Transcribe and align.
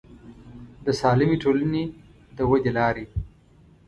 د 0.85 0.87
سالمې 1.01 1.37
ټولنې 1.43 1.83
د 2.37 2.39
ودې 2.49 2.71
لارې 2.77 3.05